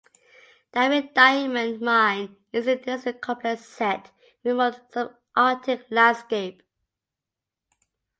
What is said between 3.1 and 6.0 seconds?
complex set in a remote, sub-Arctic